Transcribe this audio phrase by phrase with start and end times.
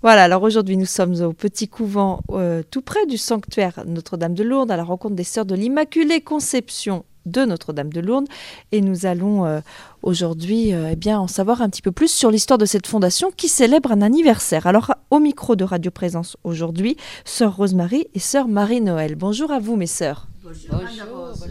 [0.00, 4.44] Voilà, alors aujourd'hui nous sommes au petit couvent euh, tout près du sanctuaire Notre-Dame de
[4.44, 8.28] Lourdes à la rencontre des sœurs de l'Immaculée Conception de Notre-Dame de Lourdes
[8.70, 9.58] et nous allons euh,
[10.02, 13.32] aujourd'hui euh, eh bien en savoir un petit peu plus sur l'histoire de cette fondation
[13.36, 14.68] qui célèbre un anniversaire.
[14.68, 19.16] Alors au micro de Radio Présence aujourd'hui, sœur Rosemary et sœur Marie-Noël.
[19.16, 20.28] Bonjour à vous mes sœurs.
[20.44, 20.80] Bonjour.
[20.80, 21.48] bonjour.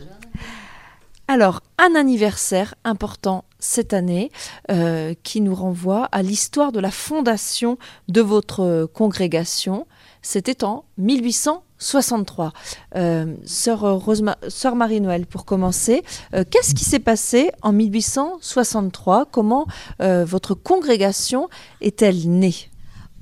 [1.29, 4.31] Alors, un anniversaire important cette année
[4.71, 9.87] euh, qui nous renvoie à l'histoire de la fondation de votre congrégation.
[10.21, 12.53] C'était en 1863.
[12.95, 14.01] Euh, sœur,
[14.49, 16.03] Sœur Marie-Noël, pour commencer,
[16.34, 19.65] euh, qu'est-ce qui s'est passé en 1863 Comment
[19.99, 21.49] votre congrégation
[21.81, 22.55] est-elle née?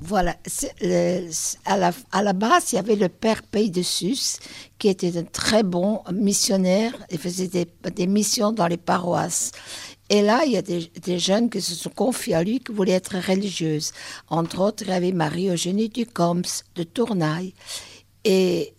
[0.02, 0.36] Voilà,
[1.66, 4.40] à, la, base, il y avait le père Pays de Sus,
[4.78, 9.52] qui était un très bon missionnaire et faisait des missions dans les paroisses.
[10.10, 12.92] Et là, il y a des, jeunes qui se sont confiés à lui, qui voulaient
[12.92, 13.92] être religieuses.
[14.30, 17.54] Entre autres, il y avait Marie-Eugénie Ducombs de Tournaille.
[18.24, 18.74] Et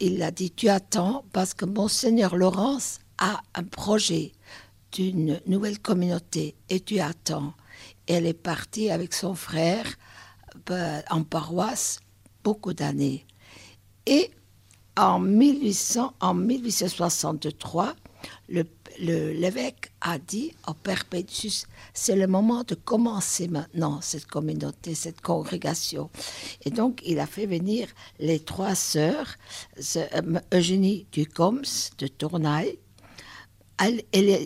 [0.00, 4.32] il a dit, tu attends, parce que Monseigneur Laurence a un projet
[4.92, 7.54] d'une nouvelle communauté, et tu attends.
[8.08, 9.86] elle est partie avec son frère
[10.70, 12.00] euh, en paroisse
[12.42, 13.24] beaucoup d'années.
[14.06, 14.30] Et
[14.96, 17.94] en, 1800, en 1863,
[19.00, 21.04] l'évêque a dit au Père
[21.94, 26.10] c'est le moment de commencer maintenant cette communauté, cette congrégation.
[26.64, 29.36] Et donc, il a fait venir les trois sœurs,
[29.96, 32.78] euh, Eugénie Ducombs de Tournaille,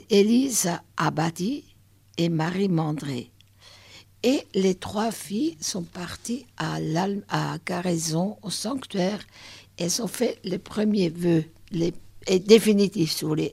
[0.08, 1.64] Élise Abadi
[2.16, 3.30] et Marie Mandré.
[4.22, 6.78] Et les trois filles sont parties à,
[7.28, 9.20] à Garaison, au sanctuaire.
[9.76, 11.92] Elles ont fait les premiers vœux, les
[12.26, 13.52] et définitifs, si vous voulez.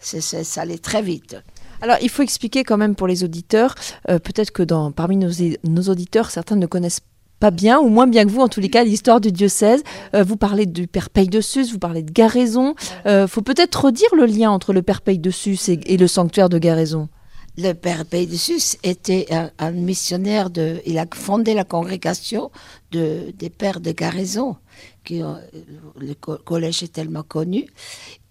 [0.00, 1.36] Ça allait très vite.
[1.80, 3.74] Alors, il faut expliquer quand même pour les auditeurs,
[4.08, 5.30] euh, peut-être que parmi nos,
[5.64, 7.00] nos, auditeurs, certains ne connaissent
[7.40, 9.82] pas bien, ou moins bien que vous, en tous les cas, l'histoire du diocèse.
[10.14, 12.76] Euh, vous parlez du Père Paye de Sus, vous parlez de Garaison.
[13.04, 15.96] Il euh, faut peut-être redire le lien entre le Père Paye de Sus et, et
[15.96, 17.08] le sanctuaire de Garaison
[17.56, 18.04] le père
[18.36, 19.26] Sus était
[19.58, 20.48] un, missionnaire.
[20.86, 22.50] Il a fondé la congrégation
[22.90, 24.56] de, des pères de Garaison,
[25.04, 27.66] qui le collège est tellement connu,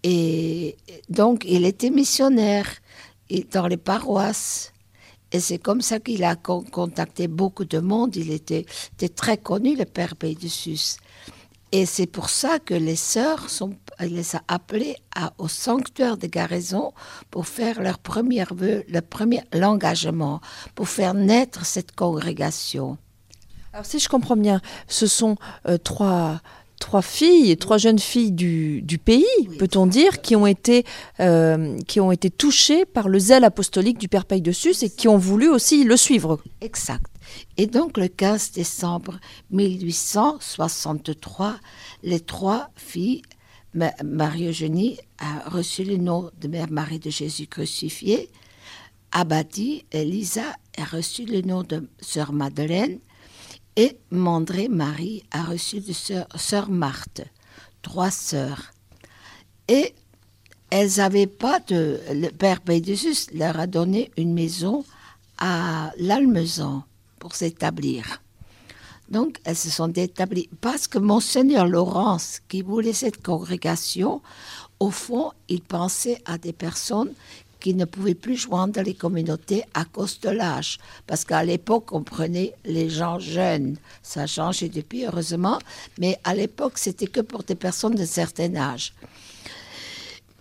[0.04, 0.76] et
[1.09, 2.68] donc il était missionnaire
[3.52, 4.74] dans les paroisses.
[5.34, 8.16] Et c'est comme ça qu'il a contacté beaucoup de monde.
[8.18, 8.66] Il était,
[9.16, 10.16] très connu, le père
[10.48, 10.98] Sus.
[11.72, 14.98] Et c'est pour ça que les sœurs sont, les a appelées
[15.38, 16.92] au sanctuaire de Garaison
[17.30, 20.42] pour faire leur premier vœu, le premier l'engagement,
[20.76, 22.98] pour faire naître cette congrégation.
[23.72, 25.38] Alors si je comprends bien, ce sont
[25.68, 26.42] euh, trois
[26.82, 29.24] trois filles, trois jeunes filles du, du pays,
[29.59, 30.84] peut-on dire, qui ont, été,
[31.20, 34.90] euh, qui ont été touchées par le zèle apostolique du Père Paye de Sus et
[34.90, 36.40] qui ont voulu aussi le suivre.
[36.59, 37.06] Exact.
[37.58, 39.19] Et donc le 15 décembre
[39.52, 41.56] 1863,
[42.03, 43.24] les trois filles,
[43.74, 48.30] Marie-Eugénie a reçu le nom de Mère Marie de Jésus crucifié,
[49.12, 53.00] Abadi, Elisa a reçu le nom de Sœur Madeleine,
[53.75, 57.22] et Mandré Marie a reçu de sœur, Marthe,
[57.81, 58.72] trois sœurs.
[59.68, 59.94] Et
[60.70, 62.00] elles n'avaient pas de.
[62.12, 64.84] Le père Bédésus leur a donné une maison
[65.38, 66.84] à l'Almezan
[67.22, 68.22] pour s'établir.
[69.09, 74.22] Donc, elles se sont établies parce que Monseigneur Laurence, qui voulait cette congrégation,
[74.80, 77.14] au fond, il pensait à des personnes
[77.59, 80.80] qui ne pouvaient plus joindre les communautés à cause de l'âge.
[81.06, 83.78] Parce qu'à l'époque, on prenait les gens jeunes.
[84.02, 85.59] Ça a changé depuis, heureusement.
[86.00, 88.94] Mais à l'époque, c'était que pour des personnes de certain âge.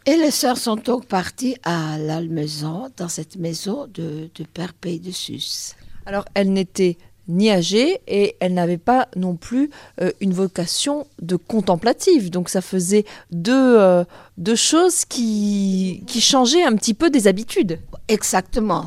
[0.07, 5.01] Et les sœurs sont donc parties à l'Almezan, dans cette maison de, de Père Pays
[5.01, 5.75] de Sus.
[6.11, 6.99] Alors, elles n'étaient
[7.29, 12.31] ni âgée et elle n'avait pas non plus euh, une vocation de contemplative.
[12.31, 14.03] Donc ça faisait deux, euh,
[14.37, 17.79] deux choses qui, qui changeaient un petit peu des habitudes.
[18.09, 18.87] Exactement.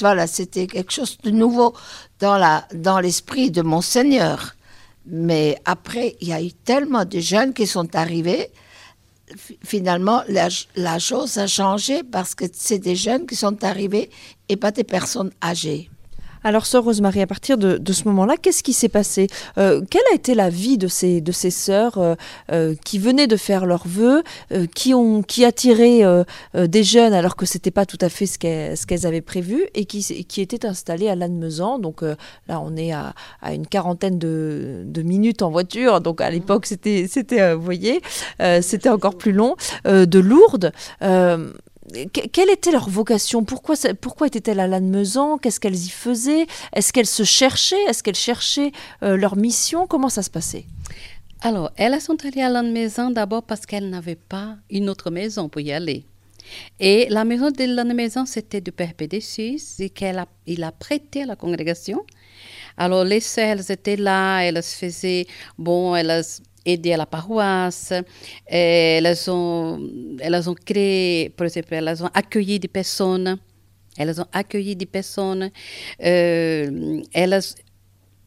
[0.00, 1.74] Voilà, c'était quelque chose de nouveau
[2.20, 4.56] dans l'esprit de Monseigneur.
[5.04, 8.48] Mais après, il y a eu tellement de jeunes qui sont arrivés.
[9.62, 14.08] Finalement, la, la chose a changé parce que c'est des jeunes qui sont arrivés
[14.48, 15.90] et pas des personnes âgées.
[16.44, 19.28] Alors, sœur Rosemary, à partir de, ce moment-là, qu'est-ce qui s'est passé?
[19.58, 22.14] Euh, Quelle a été la vie de ces, de ces sœurs euh,
[22.50, 24.22] euh, qui venaient de faire leurs vœux,
[24.74, 26.02] qui ont qui attiraient
[26.54, 30.24] des jeunes alors que c'était pas tout à fait ce qu'elles avaient prévu et qui,
[30.24, 31.78] qui étaient installées à Lannemezan?
[31.78, 33.14] Donc là, on est à,
[33.52, 36.00] une quarantaine de, minutes en voiture.
[36.00, 38.00] Donc à l'époque, c'était, c'était vous voyez,
[38.60, 40.72] c'était encore plus long, de Lourdes
[42.12, 43.44] quelle était leur vocation?
[43.44, 43.76] Pourquoi,
[44.26, 45.38] étaient-elles à Lannemezan?
[45.38, 46.46] Qu'est-ce qu'elles y faisaient?
[46.72, 47.82] Est-ce qu'elles se cherchaient?
[47.88, 49.86] Est-ce qu'elles cherchaient euh, leur mission?
[49.86, 50.64] Comment ça se passait?
[51.40, 55.60] Alors, elles sont allées à Lannemezan d'abord parce qu'elles n'avaient pas une autre maison pour
[55.60, 56.04] y aller.
[56.78, 61.22] Et la maison de Lannemezan, c'était du Père Pédécis et qu'il a, il a prêté
[61.22, 62.04] à la congrégation.
[62.76, 65.26] Alors, les sœurs, elles étaient là, elles faisaient,
[65.58, 66.22] bon, elles
[66.64, 67.92] aider à la paroisse.
[68.46, 69.80] Elles ont,
[70.20, 73.38] elles ont créé, par exemple, elles ont accueilli des personnes.
[73.96, 75.50] Elles ont accueilli des personnes.
[76.02, 77.40] Euh, elles,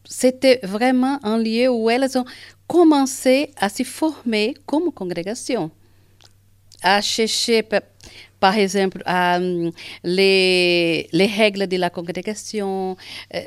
[0.04, 2.24] c'était vraiment un lieu où elles ont
[2.66, 5.70] commencé à se former comme congrégation,
[6.82, 7.64] à chercher,
[8.38, 9.38] par exemple, à,
[10.04, 12.96] les, les règles de la congrégation,
[13.34, 13.40] euh,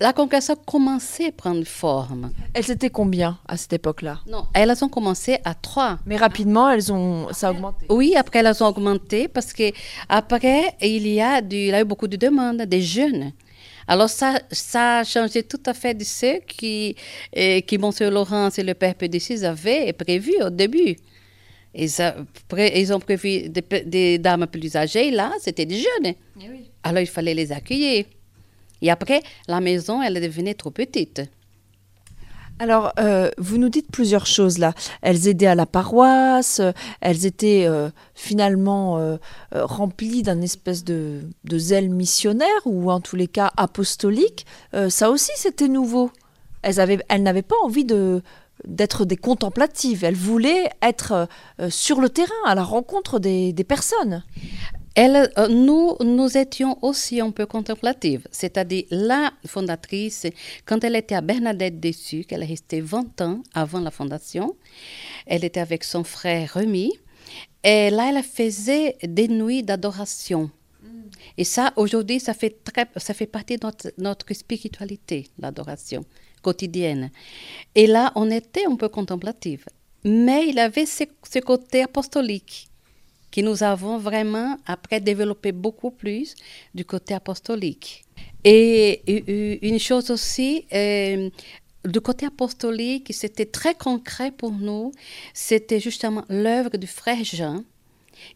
[0.00, 2.32] la congrégation commençait à prendre forme.
[2.54, 4.20] Elles étaient combien à cette époque-là?
[4.26, 5.98] Non, elles ont commencé à trois.
[6.06, 7.86] Mais rapidement, elles ont, ça a augmenté.
[7.90, 9.70] Oui, après elles ont augmenté parce que
[10.08, 13.32] après il y a, du, il y a eu beaucoup de demandes des jeunes.
[13.86, 16.96] Alors ça, ça a changé tout à fait de ce qui,
[17.36, 20.96] euh, qui Monsieur Laurence et le Père Pédicis avaient prévu au début.
[21.74, 21.90] Ils,
[22.74, 26.14] ils ont prévu des, des, dames plus âgées, là, c'était des jeunes.
[26.40, 26.70] Eh oui.
[26.82, 28.04] Alors il fallait les accueillir.
[28.82, 31.22] Et après, la maison, elle devenait trop petite.
[32.58, 34.74] Alors, euh, vous nous dites plusieurs choses là.
[35.00, 36.60] Elles aidaient à la paroisse,
[37.00, 39.16] elles étaient euh, finalement euh,
[39.52, 44.46] remplies d'un espèce de, zèle missionnaire ou en tous les cas apostolique.
[44.90, 46.10] ça aussi, c'était nouveau.
[46.62, 48.22] Elles, elles n'avaient pas envie de,
[48.64, 50.04] d'être des contemplatives.
[50.04, 51.28] Elles voulaient être
[51.68, 54.22] sur le terrain, à la rencontre des personnes.
[54.94, 60.26] Elle, euh, nous, nous étions aussi un peu contemplatives, c'est-à-dire la fondatrice,
[60.66, 64.54] quand elle était à Bernadette Dessus, qu'elle est restée 20 ans avant la fondation,
[65.26, 66.92] elle était avec son frère Rémi,
[67.64, 70.50] et là, elle faisait des nuits d'adoration.
[70.82, 70.88] Mm.
[71.38, 76.04] Et ça, aujourd'hui, ça fait, très, ça fait partie de notre, notre spiritualité, l'adoration
[76.42, 77.10] quotidienne.
[77.74, 79.64] Et là, on était un peu contemplative.
[80.04, 82.68] Mais il avait ce, ce côté apostolique
[83.32, 86.34] que nous avons vraiment après développé beaucoup plus
[86.74, 88.04] du côté apostolique.
[88.44, 89.02] Et
[89.66, 91.30] une chose aussi, euh,
[91.84, 94.92] du côté apostolique, c'était très concret pour nous,
[95.32, 97.64] c'était justement l'œuvre du frère Jean,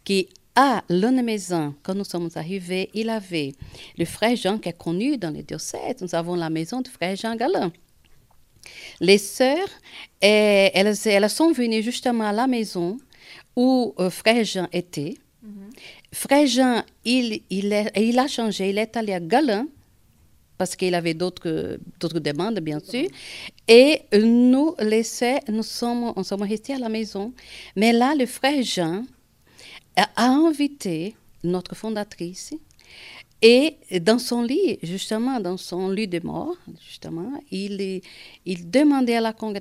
[0.04, 3.52] qui à maison quand nous sommes arrivés, il avait
[3.98, 6.00] le frère Jean qui est connu dans les diocèses.
[6.00, 7.70] Nous avons la maison du frère Jean Galin.
[9.00, 9.68] Les sœurs,
[10.20, 12.96] elles, elles sont venues justement à la maison
[13.56, 15.16] où euh, Frère Jean était.
[15.42, 15.70] Mhm.
[16.12, 19.66] Frère Jean, il, il, il a changé, il est allé à Galin,
[20.58, 23.08] parce qu'il avait d'autres demandes, bien sûr.
[23.68, 27.32] Et nous, sœurs, nous sommes, nous sommes restés à la maison.
[27.74, 29.04] Mais là, le frère Jean
[29.96, 31.14] a invité
[31.44, 32.54] notre fondatrice.
[33.42, 36.56] Et dans son lit, justement, dans son lit de mort,
[36.86, 38.00] justement, il,
[38.46, 39.60] il demandait à la congrégation